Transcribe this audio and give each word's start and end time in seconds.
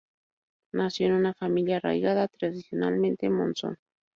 Nació 0.73 1.05
en 1.05 1.13
una 1.13 1.35
familia 1.35 1.77
arraigada 1.77 2.27
tradicionalmente 2.27 3.27
en 3.27 3.33
Monzón. 3.33 3.77